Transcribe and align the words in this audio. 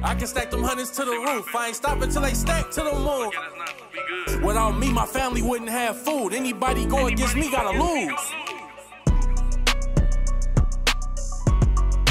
I 0.00 0.14
can 0.14 0.28
stack 0.28 0.52
them 0.52 0.62
hundreds 0.62 0.90
to 0.92 1.04
the 1.04 1.10
roof. 1.10 1.54
I 1.56 1.68
ain't 1.68 1.76
stopping 1.76 2.08
till 2.08 2.22
they 2.22 2.32
stack 2.32 2.70
to 2.70 2.82
the 2.82 2.92
moon. 2.92 4.44
Without 4.46 4.78
me, 4.78 4.92
my 4.92 5.04
family 5.04 5.42
wouldn't 5.42 5.70
have 5.70 6.00
food. 6.00 6.32
Anybody 6.32 6.86
go 6.86 7.08
against 7.08 7.34
me 7.34 7.50
gotta 7.50 7.76
lose. 7.76 8.32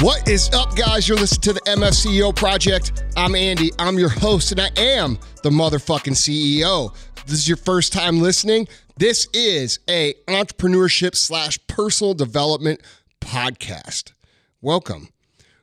What 0.02 0.28
is 0.28 0.50
up, 0.50 0.76
guys? 0.76 1.08
You're 1.08 1.16
listening 1.16 1.40
to 1.40 1.52
the 1.54 1.60
MFCEO 1.62 2.36
Project. 2.36 3.04
I'm 3.16 3.34
Andy. 3.34 3.72
I'm 3.78 3.98
your 3.98 4.10
host, 4.10 4.52
and 4.52 4.60
I 4.60 4.68
am 4.76 5.18
the 5.42 5.50
motherfucking 5.50 6.12
CEO. 6.12 6.94
If 7.16 7.24
this 7.24 7.38
is 7.38 7.48
your 7.48 7.56
first 7.56 7.94
time 7.94 8.20
listening. 8.20 8.68
This 8.98 9.26
is 9.32 9.78
a 9.88 10.12
entrepreneurship 10.28 11.16
slash 11.16 11.58
personal 11.68 12.12
development 12.12 12.82
podcast. 13.22 14.12
Welcome. 14.60 15.08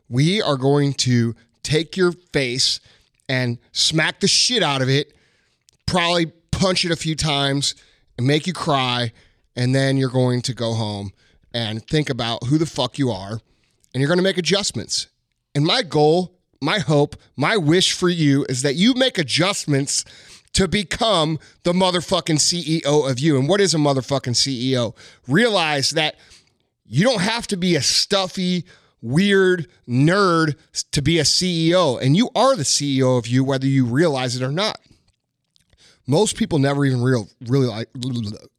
We 0.10 0.42
are 0.42 0.58
going 0.58 0.94
to 0.94 1.36
take 1.66 1.98
your 1.98 2.12
face 2.12 2.80
and 3.28 3.58
smack 3.72 4.20
the 4.20 4.28
shit 4.28 4.64
out 4.64 4.82
of 4.82 4.90
it, 4.90 5.14
probably 5.86 6.28
punch 6.52 6.86
it 6.86 6.92
a 6.92 6.96
few 6.96 7.16
times 7.16 7.76
and 8.18 8.26
make 8.26 8.48
you 8.48 8.54
cry, 8.54 9.12
and 9.56 9.76
then 9.76 9.98
you're 9.98 10.10
going 10.10 10.42
to 10.44 10.54
go 10.54 10.74
home 10.74 11.12
and 11.54 11.86
think 11.88 12.10
about 12.10 12.44
who 12.46 12.58
the 12.58 12.66
fuck 12.66 12.98
you 12.98 13.10
are 13.10 13.40
and 13.94 14.02
you're 14.02 14.10
going 14.10 14.20
to 14.20 14.24
make 14.24 14.38
adjustments. 14.38 15.08
And 15.56 15.66
my 15.66 15.82
goal, 15.82 16.38
my 16.62 16.80
hope, 16.80 17.16
my 17.38 17.56
wish 17.56 17.94
for 17.94 18.10
you 18.10 18.46
is 18.50 18.62
that 18.62 18.76
you 18.76 18.94
make 18.94 19.18
adjustments 19.18 20.04
to 20.52 20.68
become 20.68 21.40
the 21.64 21.72
motherfucking 21.72 22.40
CEO 22.40 23.10
of 23.10 23.20
you. 23.20 23.38
And 23.38 23.48
what 23.48 23.62
is 23.62 23.74
a 23.74 23.78
motherfucking 23.78 24.36
CEO? 24.36 24.96
Realize 25.28 25.92
that 25.92 26.16
you 26.86 27.06
don't 27.06 27.22
have 27.22 27.48
to 27.48 27.58
be 27.58 27.76
a 27.76 27.82
stuffy, 27.82 28.66
weird 29.06 29.68
nerd 29.88 30.56
to 30.92 31.02
be 31.02 31.20
a 31.20 31.24
CEO. 31.24 32.02
And 32.02 32.18
you 32.18 32.30
are 32.36 32.56
the 32.56 32.64
CEO 32.64 33.18
of 33.18 33.28
you, 33.28 33.44
whether 33.44 33.68
you 33.68 33.86
realize 33.86 34.36
it 34.36 34.44
or 34.44 34.52
not. 34.52 34.80
Most 36.08 36.36
people 36.38 36.60
never 36.60 36.86
even 36.86 37.02
real, 37.02 37.30
really 37.42 37.86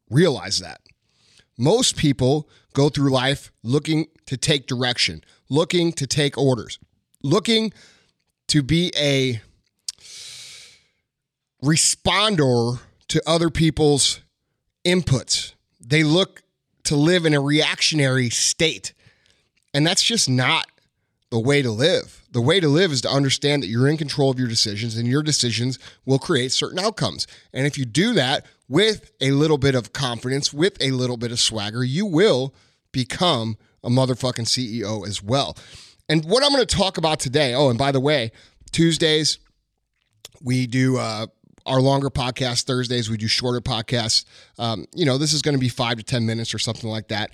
realize 0.09 0.59
that. 0.59 0.81
Most 1.57 1.97
people 1.97 2.49
go 2.73 2.89
through 2.89 3.09
life 3.09 3.51
looking 3.63 4.07
to 4.25 4.37
take 4.37 4.67
direction, 4.67 5.23
looking 5.49 5.91
to 5.93 6.05
take 6.05 6.37
orders, 6.37 6.79
looking 7.23 7.73
to 8.47 8.61
be 8.61 8.91
a 8.97 9.41
responder 11.63 12.79
to 13.07 13.21
other 13.25 13.49
people's 13.49 14.21
inputs. 14.85 15.53
They 15.79 16.03
look 16.03 16.43
to 16.83 16.95
live 16.95 17.25
in 17.25 17.33
a 17.33 17.41
reactionary 17.41 18.29
state. 18.29 18.93
And 19.77 19.85
that's 19.85 20.01
just 20.01 20.27
not 20.27 20.65
the 21.29 21.37
way 21.39 21.61
to 21.61 21.69
live. 21.69 22.23
The 22.31 22.41
way 22.41 22.59
to 22.59 22.67
live 22.67 22.91
is 22.91 23.01
to 23.01 23.09
understand 23.09 23.61
that 23.61 23.67
you're 23.67 23.87
in 23.87 23.95
control 23.95 24.31
of 24.31 24.39
your 24.39 24.47
decisions 24.47 24.97
and 24.97 25.07
your 25.07 25.21
decisions 25.21 25.77
will 26.03 26.17
create 26.17 26.51
certain 26.51 26.79
outcomes. 26.79 27.27
And 27.53 27.67
if 27.67 27.77
you 27.77 27.85
do 27.85 28.13
that 28.13 28.47
with 28.67 29.11
a 29.21 29.29
little 29.29 29.59
bit 29.59 29.75
of 29.75 29.93
confidence, 29.93 30.51
with 30.51 30.81
a 30.81 30.89
little 30.89 31.15
bit 31.15 31.31
of 31.31 31.39
swagger, 31.39 31.83
you 31.83 32.07
will 32.07 32.55
become 32.91 33.55
a 33.83 33.89
motherfucking 33.89 34.47
CEO 34.47 35.07
as 35.07 35.21
well. 35.21 35.55
And 36.09 36.25
what 36.25 36.43
I'm 36.43 36.51
going 36.51 36.65
to 36.65 36.75
talk 36.75 36.97
about 36.97 37.19
today, 37.19 37.53
oh, 37.53 37.69
and 37.69 37.77
by 37.77 37.91
the 37.91 37.99
way, 37.99 38.31
Tuesdays, 38.71 39.37
we 40.41 40.65
do 40.65 40.97
uh, 40.97 41.27
our 41.67 41.81
longer 41.81 42.09
podcast. 42.09 42.63
Thursdays, 42.63 43.11
we 43.11 43.17
do 43.17 43.27
shorter 43.27 43.61
podcasts. 43.61 44.25
Um, 44.57 44.87
you 44.95 45.05
know, 45.05 45.19
this 45.19 45.33
is 45.33 45.43
going 45.43 45.55
to 45.55 45.61
be 45.61 45.69
five 45.69 45.97
to 45.97 46.03
10 46.03 46.25
minutes 46.25 46.55
or 46.55 46.57
something 46.57 46.89
like 46.89 47.09
that. 47.09 47.29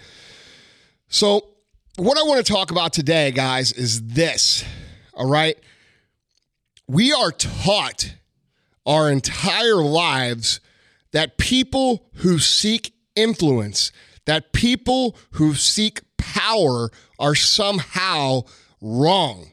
So, 1.08 1.53
what 1.98 2.18
I 2.18 2.24
want 2.24 2.46
to 2.46 2.52
talk 2.52 2.72
about 2.72 2.94
today, 2.94 3.32
guys, 3.32 3.72
is 3.72 4.02
this. 4.08 4.66
All 5.14 5.30
right. 5.30 5.58
We 6.88 7.14
are 7.14 7.32
taught 7.32 8.16
our 8.86 9.12
entire 9.12 9.76
lives 9.76 10.60
that 11.12 11.38
people 11.38 12.10
who 12.16 12.40
seek 12.40 12.94
influence, 13.16 13.92
that 14.26 14.54
people 14.54 15.16
who 15.32 15.54
seek 15.54 16.02
power 16.18 16.90
are 17.20 17.36
somehow 17.36 18.42
wrong. 18.82 19.52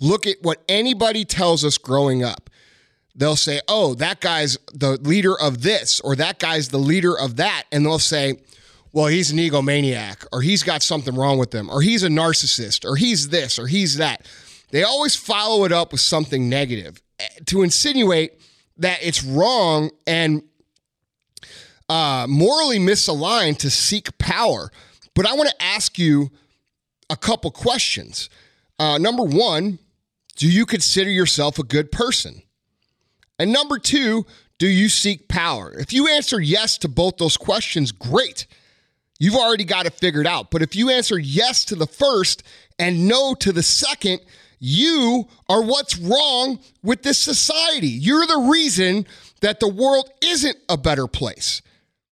Look 0.00 0.26
at 0.26 0.36
what 0.42 0.62
anybody 0.68 1.24
tells 1.24 1.64
us 1.64 1.76
growing 1.76 2.22
up. 2.22 2.50
They'll 3.16 3.36
say, 3.36 3.60
oh, 3.68 3.94
that 3.94 4.20
guy's 4.20 4.58
the 4.72 4.92
leader 5.02 5.38
of 5.38 5.62
this, 5.62 6.00
or 6.00 6.16
that 6.16 6.38
guy's 6.38 6.68
the 6.68 6.78
leader 6.78 7.18
of 7.18 7.36
that. 7.36 7.64
And 7.70 7.84
they'll 7.84 7.98
say, 7.98 8.40
well, 8.94 9.06
he's 9.06 9.32
an 9.32 9.38
egomaniac, 9.38 10.24
or 10.32 10.40
he's 10.40 10.62
got 10.62 10.80
something 10.80 11.16
wrong 11.16 11.36
with 11.36 11.52
him, 11.52 11.68
or 11.68 11.82
he's 11.82 12.04
a 12.04 12.08
narcissist, 12.08 12.88
or 12.88 12.94
he's 12.94 13.28
this, 13.28 13.58
or 13.58 13.66
he's 13.66 13.96
that. 13.96 14.24
They 14.70 14.84
always 14.84 15.16
follow 15.16 15.64
it 15.64 15.72
up 15.72 15.90
with 15.90 16.00
something 16.00 16.48
negative 16.48 17.02
eh, 17.18 17.26
to 17.46 17.64
insinuate 17.64 18.40
that 18.76 19.00
it's 19.02 19.24
wrong 19.24 19.90
and 20.06 20.44
uh, 21.88 22.26
morally 22.28 22.78
misaligned 22.78 23.58
to 23.58 23.70
seek 23.70 24.16
power. 24.18 24.70
But 25.14 25.26
I 25.26 25.34
want 25.34 25.50
to 25.50 25.62
ask 25.62 25.98
you 25.98 26.30
a 27.10 27.16
couple 27.16 27.50
questions. 27.50 28.30
Uh, 28.78 28.98
number 28.98 29.24
one, 29.24 29.80
do 30.36 30.48
you 30.48 30.64
consider 30.64 31.10
yourself 31.10 31.58
a 31.58 31.64
good 31.64 31.90
person? 31.90 32.42
And 33.40 33.52
number 33.52 33.80
two, 33.80 34.24
do 34.58 34.68
you 34.68 34.88
seek 34.88 35.26
power? 35.26 35.72
If 35.76 35.92
you 35.92 36.06
answer 36.06 36.40
yes 36.40 36.78
to 36.78 36.88
both 36.88 37.16
those 37.16 37.36
questions, 37.36 37.90
great. 37.90 38.46
You've 39.18 39.36
already 39.36 39.64
got 39.64 39.86
it 39.86 39.94
figured 39.94 40.26
out. 40.26 40.50
But 40.50 40.62
if 40.62 40.74
you 40.74 40.90
answer 40.90 41.18
yes 41.18 41.64
to 41.66 41.74
the 41.74 41.86
first 41.86 42.42
and 42.78 43.06
no 43.06 43.34
to 43.36 43.52
the 43.52 43.62
second, 43.62 44.20
you 44.58 45.28
are 45.48 45.62
what's 45.62 45.98
wrong 45.98 46.58
with 46.82 47.02
this 47.02 47.18
society. 47.18 47.88
You're 47.88 48.26
the 48.26 48.48
reason 48.50 49.06
that 49.40 49.60
the 49.60 49.68
world 49.68 50.10
isn't 50.22 50.56
a 50.68 50.76
better 50.76 51.06
place. 51.06 51.62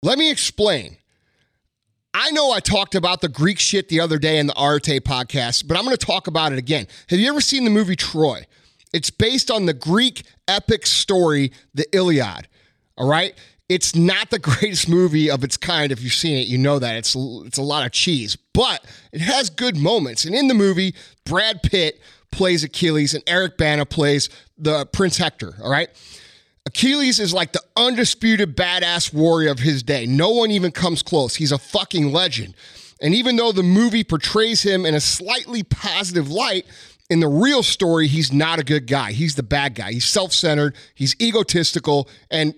Let 0.02 0.18
me 0.18 0.32
explain. 0.32 0.98
I 2.14 2.32
know 2.32 2.52
I 2.52 2.60
talked 2.60 2.96
about 2.96 3.22
the 3.22 3.30
Greek 3.30 3.60
shit 3.60 3.90
the 3.90 4.00
other 4.00 4.18
day 4.18 4.40
in 4.40 4.48
the 4.48 4.60
Arete 4.60 5.04
podcast, 5.04 5.68
but 5.68 5.78
I'm 5.78 5.84
going 5.84 5.96
to 5.96 6.04
talk 6.04 6.28
about 6.28 6.52
it 6.52 6.58
again. 6.58 6.88
Have 7.10 7.20
you 7.20 7.30
ever 7.30 7.42
seen 7.42 7.64
the 7.64 7.70
movie 7.70 7.96
Troy? 7.96 8.46
It's 8.94 9.12
based 9.12 9.52
on 9.52 9.66
the 9.66 9.74
Greek 9.74 10.24
epic 10.48 10.88
story, 10.88 11.52
the 11.74 11.86
Iliad. 11.96 12.48
All 12.98 13.08
right? 13.08 13.36
It's 13.70 13.96
not 13.96 14.30
the 14.30 14.40
greatest 14.40 14.88
movie 14.90 15.30
of 15.30 15.44
its 15.44 15.58
kind. 15.58 15.92
If 15.92 16.02
you've 16.02 16.14
seen 16.14 16.38
it, 16.38 16.48
you 16.48 16.58
know 16.58 16.80
that 16.80 16.96
it's 16.96 17.16
it's 17.16 17.58
a 17.58 17.64
lot 17.64 17.86
of 17.86 17.92
cheese, 17.92 18.36
but 18.54 18.86
it 19.12 19.22
has 19.22 19.50
good 19.50 19.78
moments. 19.78 20.26
And 20.26 20.36
in 20.36 20.48
the 20.48 20.54
movie, 20.54 20.96
Brad 21.26 21.62
Pitt 21.64 22.00
plays 22.32 22.64
Achilles 22.64 23.14
and 23.14 23.24
Eric 23.28 23.58
Bana 23.58 23.86
plays 23.86 24.30
the 24.58 24.86
Prince 24.88 25.18
Hector. 25.18 25.56
All 25.62 25.72
right. 25.72 25.90
Achilles 26.66 27.20
is 27.20 27.34
like 27.34 27.54
the 27.54 27.62
undisputed 27.78 28.58
badass 28.58 29.14
warrior 29.14 29.50
of 29.50 29.60
his 29.60 29.84
day. 29.84 30.06
No 30.06 30.32
one 30.32 30.52
even 30.52 30.72
comes 30.72 31.02
close. 31.02 31.36
He's 31.36 31.54
a 31.54 31.58
fucking 31.58 32.12
legend. 32.12 32.56
And 33.02 33.16
even 33.16 33.38
though 33.38 33.54
the 33.54 33.64
movie 33.64 34.04
portrays 34.04 34.64
him 34.64 34.86
in 34.86 34.94
a 34.94 35.00
slightly 35.00 35.64
positive 35.64 36.30
light, 36.30 36.66
in 37.10 37.22
the 37.22 37.28
real 37.28 37.64
story, 37.64 38.08
he's 38.08 38.34
not 38.34 38.60
a 38.60 38.64
good 38.64 38.86
guy. 38.86 39.14
He's 39.14 39.36
the 39.36 39.44
bad 39.44 39.76
guy. 39.76 39.94
He's 39.94 40.06
self 40.06 40.34
centered, 40.34 40.76
he's 40.94 41.16
egotistical, 41.22 42.10
and 42.30 42.54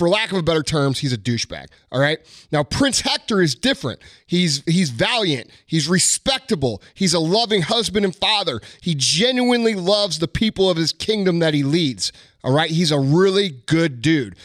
for 0.00 0.08
lack 0.08 0.32
of 0.32 0.38
a 0.38 0.42
better 0.42 0.62
terms, 0.62 1.00
he's 1.00 1.12
a 1.12 1.18
douchebag. 1.18 1.66
All 1.92 2.00
right. 2.00 2.20
Now, 2.50 2.64
Prince 2.64 3.02
Hector 3.02 3.42
is 3.42 3.54
different. 3.54 4.00
He's 4.26 4.64
he's 4.64 4.88
valiant. 4.88 5.50
He's 5.66 5.88
respectable. 5.88 6.80
He's 6.94 7.12
a 7.12 7.20
loving 7.20 7.60
husband 7.60 8.06
and 8.06 8.16
father. 8.16 8.62
He 8.80 8.94
genuinely 8.94 9.74
loves 9.74 10.18
the 10.18 10.26
people 10.26 10.70
of 10.70 10.78
his 10.78 10.94
kingdom 10.94 11.40
that 11.40 11.52
he 11.52 11.62
leads. 11.62 12.12
All 12.42 12.50
right. 12.50 12.70
He's 12.70 12.90
a 12.90 12.98
really 12.98 13.50
good 13.66 14.00
dude. 14.00 14.36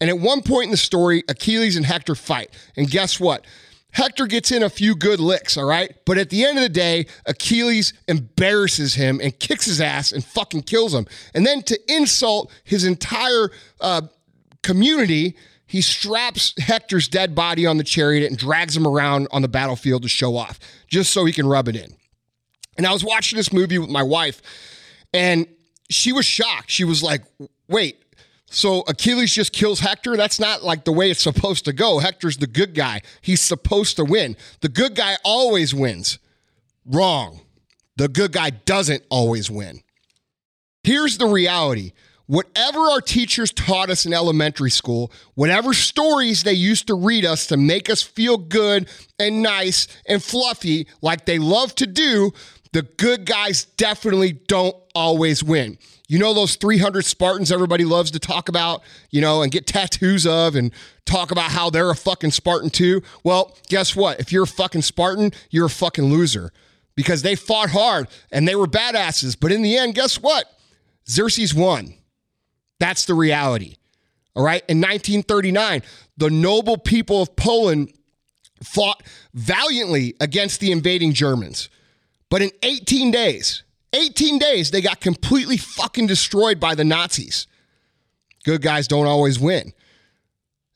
And 0.00 0.10
at 0.10 0.18
one 0.18 0.42
point 0.42 0.64
in 0.64 0.70
the 0.72 0.76
story, 0.76 1.22
Achilles 1.28 1.76
and 1.76 1.86
Hector 1.86 2.16
fight. 2.16 2.50
And 2.76 2.90
guess 2.90 3.20
what? 3.20 3.44
Hector 3.94 4.26
gets 4.26 4.50
in 4.50 4.64
a 4.64 4.68
few 4.68 4.96
good 4.96 5.20
licks, 5.20 5.56
all 5.56 5.66
right? 5.66 5.94
But 6.04 6.18
at 6.18 6.28
the 6.28 6.44
end 6.44 6.58
of 6.58 6.62
the 6.62 6.68
day, 6.68 7.06
Achilles 7.26 7.92
embarrasses 8.08 8.94
him 8.94 9.20
and 9.22 9.38
kicks 9.38 9.66
his 9.66 9.80
ass 9.80 10.10
and 10.10 10.24
fucking 10.24 10.62
kills 10.62 10.92
him. 10.92 11.06
And 11.32 11.46
then 11.46 11.62
to 11.62 11.78
insult 11.86 12.50
his 12.64 12.84
entire 12.84 13.52
uh, 13.80 14.02
community, 14.64 15.36
he 15.66 15.80
straps 15.80 16.54
Hector's 16.58 17.06
dead 17.06 17.34
body 17.34 17.66
on 17.66 17.76
the 17.76 17.84
chariot 17.84 18.28
and 18.28 18.36
drags 18.36 18.76
him 18.76 18.86
around 18.86 19.28
on 19.30 19.42
the 19.42 19.48
battlefield 19.48 20.02
to 20.02 20.08
show 20.08 20.36
off, 20.36 20.58
just 20.88 21.12
so 21.12 21.24
he 21.24 21.32
can 21.32 21.46
rub 21.46 21.68
it 21.68 21.76
in. 21.76 21.94
And 22.76 22.86
I 22.86 22.92
was 22.92 23.04
watching 23.04 23.36
this 23.36 23.52
movie 23.52 23.78
with 23.78 23.90
my 23.90 24.02
wife, 24.02 24.42
and 25.12 25.46
she 25.88 26.12
was 26.12 26.26
shocked. 26.26 26.70
She 26.70 26.84
was 26.84 27.02
like, 27.02 27.22
wait, 27.68 28.02
so 28.46 28.82
Achilles 28.88 29.32
just 29.32 29.52
kills 29.52 29.80
Hector? 29.80 30.16
That's 30.16 30.38
not 30.38 30.62
like 30.62 30.84
the 30.84 30.92
way 30.92 31.10
it's 31.10 31.22
supposed 31.22 31.64
to 31.64 31.72
go. 31.72 31.98
Hector's 31.98 32.36
the 32.36 32.46
good 32.46 32.74
guy. 32.74 33.02
He's 33.20 33.40
supposed 33.40 33.96
to 33.96 34.04
win. 34.04 34.36
The 34.60 34.68
good 34.68 34.94
guy 34.94 35.16
always 35.24 35.74
wins. 35.74 36.18
Wrong. 36.86 37.40
The 37.96 38.08
good 38.08 38.32
guy 38.32 38.50
doesn't 38.50 39.04
always 39.08 39.50
win. 39.50 39.82
Here's 40.82 41.18
the 41.18 41.26
reality 41.26 41.92
whatever 42.26 42.78
our 42.80 43.00
teachers 43.00 43.52
taught 43.52 43.90
us 43.90 44.06
in 44.06 44.12
elementary 44.12 44.70
school, 44.70 45.12
whatever 45.34 45.72
stories 45.74 46.42
they 46.42 46.52
used 46.52 46.86
to 46.86 46.94
read 46.94 47.24
us 47.24 47.46
to 47.48 47.56
make 47.56 47.90
us 47.90 48.02
feel 48.02 48.38
good 48.38 48.88
and 49.18 49.42
nice 49.42 49.88
and 50.08 50.22
fluffy, 50.22 50.86
like 51.02 51.24
they 51.26 51.38
love 51.38 51.74
to 51.74 51.86
do, 51.86 52.32
The 52.74 52.82
good 52.82 53.24
guys 53.24 53.66
definitely 53.76 54.32
don't 54.32 54.74
always 54.96 55.44
win. 55.44 55.78
You 56.08 56.18
know 56.18 56.34
those 56.34 56.56
300 56.56 57.04
Spartans 57.04 57.52
everybody 57.52 57.84
loves 57.84 58.10
to 58.10 58.18
talk 58.18 58.48
about, 58.48 58.82
you 59.10 59.20
know, 59.20 59.42
and 59.42 59.52
get 59.52 59.68
tattoos 59.68 60.26
of 60.26 60.56
and 60.56 60.72
talk 61.06 61.30
about 61.30 61.52
how 61.52 61.70
they're 61.70 61.92
a 61.92 61.94
fucking 61.94 62.32
Spartan 62.32 62.70
too? 62.70 63.00
Well, 63.22 63.56
guess 63.68 63.94
what? 63.94 64.18
If 64.18 64.32
you're 64.32 64.42
a 64.42 64.48
fucking 64.48 64.82
Spartan, 64.82 65.30
you're 65.50 65.66
a 65.66 65.70
fucking 65.70 66.06
loser 66.06 66.52
because 66.96 67.22
they 67.22 67.36
fought 67.36 67.70
hard 67.70 68.08
and 68.32 68.46
they 68.46 68.56
were 68.56 68.66
badasses. 68.66 69.36
But 69.38 69.52
in 69.52 69.62
the 69.62 69.76
end, 69.76 69.94
guess 69.94 70.20
what? 70.20 70.46
Xerxes 71.08 71.54
won. 71.54 71.94
That's 72.78 73.04
the 73.04 73.14
reality. 73.14 73.76
All 74.34 74.44
right. 74.44 74.62
In 74.68 74.78
1939, 74.78 75.82
the 76.16 76.30
noble 76.30 76.76
people 76.76 77.22
of 77.22 77.34
Poland 77.36 77.92
fought 78.62 79.02
valiantly 79.34 80.14
against 80.20 80.60
the 80.60 80.72
invading 80.72 81.12
Germans. 81.12 81.68
But 82.30 82.42
in 82.42 82.50
18 82.62 83.10
days, 83.10 83.62
18 83.92 84.38
days, 84.38 84.70
they 84.70 84.80
got 84.80 85.00
completely 85.00 85.56
fucking 85.56 86.06
destroyed 86.06 86.58
by 86.58 86.74
the 86.74 86.84
Nazis. 86.84 87.46
Good 88.44 88.60
guys 88.60 88.88
don't 88.88 89.06
always 89.06 89.38
win. 89.38 89.72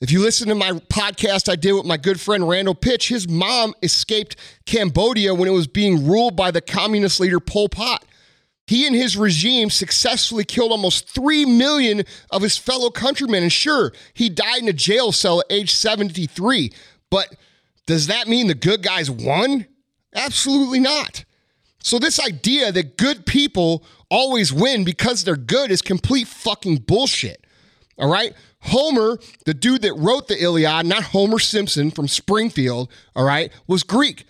If 0.00 0.12
you 0.12 0.20
listen 0.20 0.48
to 0.48 0.54
my 0.54 0.72
podcast 0.72 1.50
I 1.50 1.56
did 1.56 1.72
with 1.72 1.84
my 1.84 1.96
good 1.96 2.20
friend 2.20 2.48
Randall 2.48 2.74
Pitch, 2.74 3.08
his 3.08 3.28
mom 3.28 3.74
escaped 3.82 4.36
Cambodia 4.64 5.34
when 5.34 5.48
it 5.48 5.52
was 5.52 5.66
being 5.66 6.06
ruled 6.06 6.36
by 6.36 6.52
the 6.52 6.60
communist 6.60 7.18
leader 7.18 7.40
Pol 7.40 7.68
Pot. 7.68 8.04
He 8.68 8.86
and 8.86 8.94
his 8.94 9.16
regime 9.16 9.70
successfully 9.70 10.44
killed 10.44 10.72
almost 10.72 11.08
3 11.08 11.46
million 11.46 12.02
of 12.30 12.42
his 12.42 12.58
fellow 12.58 12.90
countrymen. 12.90 13.42
And 13.42 13.50
sure, 13.50 13.94
he 14.12 14.28
died 14.28 14.60
in 14.60 14.68
a 14.68 14.74
jail 14.74 15.10
cell 15.10 15.40
at 15.40 15.46
age 15.48 15.72
73. 15.72 16.70
But 17.10 17.34
does 17.86 18.08
that 18.08 18.28
mean 18.28 18.46
the 18.46 18.54
good 18.54 18.82
guys 18.82 19.10
won? 19.10 19.66
Absolutely 20.14 20.80
not. 20.80 21.24
So, 21.80 21.98
this 21.98 22.20
idea 22.20 22.70
that 22.70 22.98
good 22.98 23.24
people 23.24 23.84
always 24.10 24.52
win 24.52 24.84
because 24.84 25.24
they're 25.24 25.36
good 25.36 25.70
is 25.70 25.80
complete 25.80 26.28
fucking 26.28 26.78
bullshit. 26.86 27.46
All 27.96 28.12
right? 28.12 28.34
Homer, 28.60 29.18
the 29.46 29.54
dude 29.54 29.80
that 29.80 29.94
wrote 29.94 30.28
the 30.28 30.42
Iliad, 30.42 30.84
not 30.84 31.04
Homer 31.04 31.38
Simpson 31.38 31.90
from 31.90 32.06
Springfield, 32.06 32.90
all 33.16 33.24
right, 33.24 33.50
was 33.66 33.82
Greek. 33.82 34.26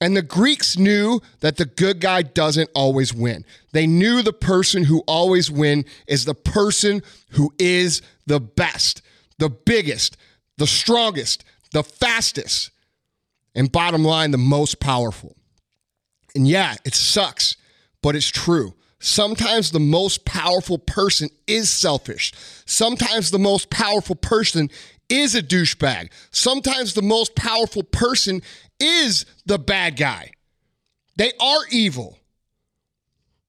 And 0.00 0.16
the 0.16 0.22
Greeks 0.22 0.78
knew 0.78 1.20
that 1.40 1.56
the 1.56 1.64
good 1.64 2.00
guy 2.00 2.22
doesn't 2.22 2.70
always 2.74 3.12
win. 3.12 3.44
They 3.78 3.86
knew 3.86 4.22
the 4.22 4.32
person 4.32 4.82
who 4.82 5.04
always 5.06 5.52
win 5.52 5.84
is 6.08 6.24
the 6.24 6.34
person 6.34 7.00
who 7.30 7.54
is 7.60 8.02
the 8.26 8.40
best, 8.40 9.02
the 9.38 9.50
biggest, 9.50 10.16
the 10.56 10.66
strongest, 10.66 11.44
the 11.70 11.84
fastest, 11.84 12.72
and 13.54 13.70
bottom 13.70 14.02
line, 14.02 14.32
the 14.32 14.36
most 14.36 14.80
powerful. 14.80 15.36
And 16.34 16.48
yeah, 16.48 16.74
it 16.84 16.96
sucks, 16.96 17.56
but 18.02 18.16
it's 18.16 18.30
true. 18.32 18.74
Sometimes 18.98 19.70
the 19.70 19.78
most 19.78 20.24
powerful 20.24 20.78
person 20.78 21.28
is 21.46 21.70
selfish. 21.70 22.32
Sometimes 22.66 23.30
the 23.30 23.38
most 23.38 23.70
powerful 23.70 24.16
person 24.16 24.70
is 25.08 25.36
a 25.36 25.40
douchebag. 25.40 26.10
Sometimes 26.32 26.94
the 26.94 27.02
most 27.02 27.36
powerful 27.36 27.84
person 27.84 28.42
is 28.80 29.24
the 29.46 29.56
bad 29.56 29.96
guy. 29.96 30.32
They 31.14 31.30
are 31.40 31.60
evil. 31.70 32.18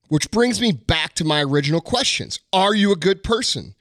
Which 0.09 0.31
brings 0.31 0.59
me 0.59 0.71
back 0.71 1.13
to 1.15 1.23
my 1.23 1.41
original 1.41 1.81
questions 1.81 2.39
Are 2.51 2.75
you 2.75 2.91
a 2.91 2.97
good 2.97 3.23
person? 3.23 3.75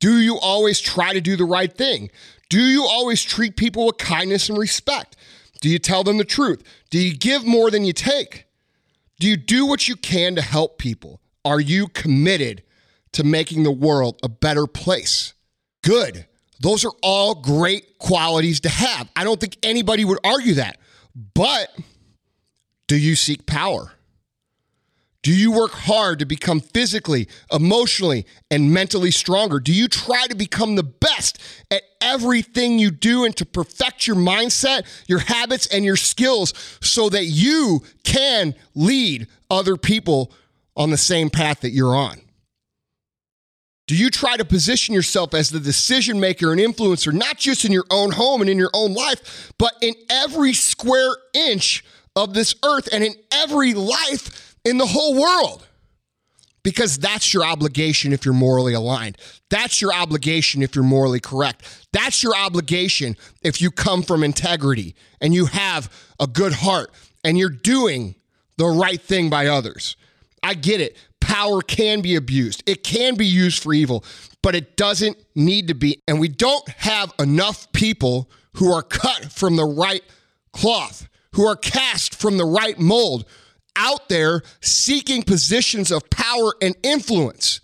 Do 0.00 0.18
you 0.18 0.38
always 0.38 0.80
try 0.80 1.12
to 1.12 1.20
do 1.20 1.36
the 1.36 1.44
right 1.44 1.72
thing? 1.72 2.10
Do 2.48 2.60
you 2.60 2.84
always 2.84 3.22
treat 3.22 3.56
people 3.56 3.86
with 3.86 3.98
kindness 3.98 4.48
and 4.48 4.58
respect? 4.58 5.16
Do 5.60 5.68
you 5.68 5.78
tell 5.78 6.04
them 6.04 6.18
the 6.18 6.24
truth? 6.24 6.62
Do 6.90 6.98
you 6.98 7.16
give 7.16 7.44
more 7.46 7.70
than 7.70 7.84
you 7.84 7.92
take? 7.92 8.46
Do 9.18 9.26
you 9.26 9.36
do 9.36 9.64
what 9.66 9.88
you 9.88 9.96
can 9.96 10.34
to 10.34 10.42
help 10.42 10.78
people? 10.78 11.20
Are 11.44 11.60
you 11.60 11.88
committed 11.88 12.62
to 13.12 13.24
making 13.24 13.62
the 13.62 13.70
world 13.70 14.18
a 14.22 14.28
better 14.28 14.66
place? 14.66 15.32
Good. 15.82 16.26
Those 16.60 16.84
are 16.84 16.92
all 17.02 17.34
great 17.34 17.98
qualities 17.98 18.60
to 18.60 18.68
have. 18.68 19.08
I 19.16 19.24
don't 19.24 19.40
think 19.40 19.56
anybody 19.62 20.04
would 20.04 20.18
argue 20.24 20.54
that. 20.54 20.78
But 21.34 21.74
do 22.86 22.96
you 22.96 23.16
seek 23.16 23.46
power? 23.46 23.92
Do 25.24 25.34
you 25.34 25.52
work 25.52 25.72
hard 25.72 26.18
to 26.18 26.26
become 26.26 26.60
physically, 26.60 27.28
emotionally, 27.50 28.26
and 28.50 28.70
mentally 28.74 29.10
stronger? 29.10 29.58
Do 29.58 29.72
you 29.72 29.88
try 29.88 30.26
to 30.26 30.34
become 30.34 30.76
the 30.76 30.82
best 30.82 31.40
at 31.70 31.82
everything 32.02 32.78
you 32.78 32.90
do 32.90 33.24
and 33.24 33.34
to 33.38 33.46
perfect 33.46 34.06
your 34.06 34.16
mindset, 34.16 34.84
your 35.08 35.20
habits, 35.20 35.66
and 35.66 35.82
your 35.82 35.96
skills 35.96 36.52
so 36.82 37.08
that 37.08 37.24
you 37.24 37.80
can 38.02 38.54
lead 38.74 39.26
other 39.50 39.78
people 39.78 40.30
on 40.76 40.90
the 40.90 40.98
same 40.98 41.30
path 41.30 41.60
that 41.60 41.70
you're 41.70 41.96
on? 41.96 42.20
Do 43.86 43.96
you 43.96 44.10
try 44.10 44.36
to 44.36 44.44
position 44.44 44.94
yourself 44.94 45.32
as 45.32 45.48
the 45.48 45.60
decision 45.60 46.20
maker 46.20 46.52
and 46.52 46.60
influencer, 46.60 47.14
not 47.14 47.38
just 47.38 47.64
in 47.64 47.72
your 47.72 47.86
own 47.90 48.12
home 48.12 48.42
and 48.42 48.50
in 48.50 48.58
your 48.58 48.70
own 48.74 48.92
life, 48.92 49.54
but 49.56 49.72
in 49.80 49.94
every 50.10 50.52
square 50.52 51.16
inch 51.32 51.82
of 52.14 52.34
this 52.34 52.54
earth 52.62 52.90
and 52.92 53.02
in 53.02 53.14
every 53.32 53.72
life 53.72 54.53
in 54.64 54.78
the 54.78 54.86
whole 54.86 55.20
world 55.20 55.66
because 56.64 56.98
that's 56.98 57.32
your 57.32 57.44
obligation 57.44 58.12
if 58.12 58.24
you're 58.24 58.34
morally 58.34 58.72
aligned. 58.72 59.18
That's 59.50 59.80
your 59.80 59.92
obligation 59.92 60.62
if 60.62 60.74
you're 60.74 60.82
morally 60.82 61.20
correct. 61.20 61.86
That's 61.92 62.22
your 62.22 62.34
obligation 62.34 63.16
if 63.42 63.60
you 63.60 63.70
come 63.70 64.02
from 64.02 64.24
integrity 64.24 64.96
and 65.20 65.32
you 65.32 65.46
have 65.46 65.92
a 66.18 66.26
good 66.26 66.52
heart 66.52 66.90
and 67.22 67.38
you're 67.38 67.50
doing 67.50 68.16
the 68.56 68.66
right 68.66 69.00
thing 69.00 69.30
by 69.30 69.46
others. 69.46 69.96
I 70.42 70.54
get 70.54 70.80
it. 70.80 70.96
Power 71.20 71.62
can 71.62 72.00
be 72.00 72.16
abused, 72.16 72.62
it 72.66 72.82
can 72.82 73.14
be 73.14 73.26
used 73.26 73.62
for 73.62 73.72
evil, 73.72 74.04
but 74.42 74.54
it 74.54 74.76
doesn't 74.76 75.16
need 75.34 75.68
to 75.68 75.74
be. 75.74 76.02
And 76.06 76.20
we 76.20 76.28
don't 76.28 76.68
have 76.68 77.14
enough 77.18 77.72
people 77.72 78.30
who 78.56 78.72
are 78.72 78.82
cut 78.82 79.32
from 79.32 79.56
the 79.56 79.64
right 79.64 80.02
cloth, 80.52 81.08
who 81.32 81.46
are 81.46 81.56
cast 81.56 82.14
from 82.14 82.36
the 82.36 82.44
right 82.44 82.78
mold 82.78 83.24
out 83.76 84.08
there 84.08 84.42
seeking 84.60 85.22
positions 85.22 85.90
of 85.90 86.08
power 86.10 86.54
and 86.60 86.74
influence. 86.82 87.60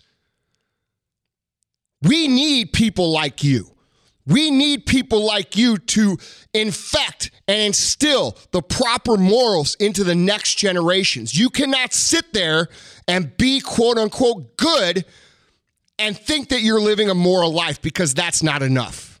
We 2.01 2.27
need 2.27 2.73
people 2.73 3.11
like 3.11 3.43
you. 3.43 3.67
We 4.27 4.51
need 4.51 4.85
people 4.85 5.25
like 5.25 5.57
you 5.57 5.77
to 5.77 6.17
infect 6.53 7.31
and 7.47 7.61
instill 7.61 8.37
the 8.51 8.61
proper 8.61 9.17
morals 9.17 9.75
into 9.75 10.03
the 10.03 10.15
next 10.15 10.55
generations. 10.55 11.37
You 11.37 11.49
cannot 11.49 11.93
sit 11.93 12.33
there 12.33 12.67
and 13.07 13.35
be 13.37 13.61
quote 13.61 13.97
unquote 13.97 14.57
good 14.57 15.05
and 15.97 16.17
think 16.17 16.49
that 16.49 16.61
you're 16.61 16.81
living 16.81 17.09
a 17.09 17.15
moral 17.15 17.51
life 17.51 17.81
because 17.81 18.13
that's 18.13 18.43
not 18.43 18.61
enough. 18.61 19.19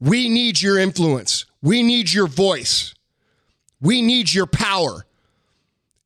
We 0.00 0.28
need 0.28 0.62
your 0.62 0.78
influence. 0.78 1.44
We 1.60 1.82
need 1.82 2.12
your 2.12 2.26
voice. 2.26 2.94
We 3.80 4.00
need 4.00 4.32
your 4.32 4.46
power. 4.46 5.04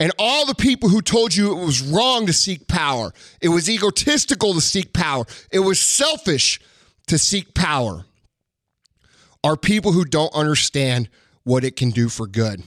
And 0.00 0.12
all 0.18 0.44
the 0.44 0.54
people 0.54 0.88
who 0.88 1.00
told 1.00 1.34
you 1.34 1.56
it 1.56 1.64
was 1.64 1.80
wrong 1.80 2.26
to 2.26 2.32
seek 2.32 2.66
power, 2.66 3.12
it 3.40 3.48
was 3.48 3.70
egotistical 3.70 4.54
to 4.54 4.60
seek 4.60 4.92
power, 4.92 5.24
it 5.52 5.60
was 5.60 5.80
selfish 5.80 6.60
to 7.06 7.18
seek 7.18 7.54
power, 7.54 8.04
are 9.44 9.56
people 9.56 9.92
who 9.92 10.04
don't 10.04 10.34
understand 10.34 11.08
what 11.44 11.64
it 11.64 11.76
can 11.76 11.90
do 11.90 12.08
for 12.08 12.26
good. 12.26 12.62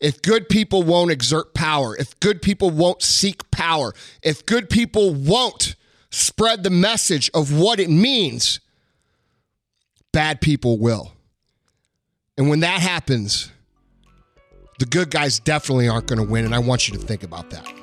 If 0.00 0.22
good 0.22 0.48
people 0.48 0.82
won't 0.82 1.10
exert 1.10 1.54
power, 1.54 1.96
if 1.96 2.18
good 2.20 2.40
people 2.40 2.70
won't 2.70 3.02
seek 3.02 3.50
power, 3.50 3.92
if 4.22 4.46
good 4.46 4.70
people 4.70 5.12
won't 5.12 5.74
spread 6.10 6.62
the 6.62 6.70
message 6.70 7.30
of 7.34 7.56
what 7.56 7.80
it 7.80 7.90
means, 7.90 8.60
bad 10.12 10.40
people 10.40 10.78
will. 10.78 11.12
And 12.36 12.48
when 12.48 12.60
that 12.60 12.80
happens, 12.80 13.50
the 14.78 14.86
good 14.86 15.10
guys 15.10 15.38
definitely 15.38 15.88
aren't 15.88 16.06
going 16.06 16.18
to 16.18 16.24
win. 16.24 16.44
And 16.44 16.54
I 16.54 16.58
want 16.58 16.88
you 16.88 16.96
to 16.96 17.00
think 17.00 17.22
about 17.22 17.50
that. 17.50 17.77